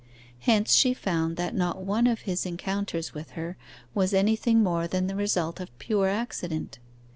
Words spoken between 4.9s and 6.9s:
the result of pure accident.